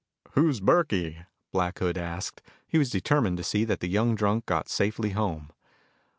"Who's 0.31 0.59
Burkey?" 0.61 1.19
Black 1.51 1.77
Hood 1.77 1.95
asked. 1.95 2.41
He 2.67 2.79
was 2.79 2.89
determined 2.89 3.37
to 3.37 3.43
see 3.43 3.63
that 3.65 3.81
the 3.81 3.87
young 3.87 4.15
drunk 4.15 4.47
got 4.47 4.67
safely 4.67 5.11
home. 5.11 5.51